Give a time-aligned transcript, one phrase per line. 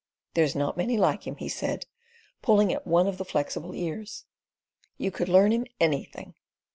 [0.33, 1.85] "There's not many like him," he said,
[2.41, 4.25] pulling at one of the flexible ears.
[4.97, 6.33] "You could learn him anything."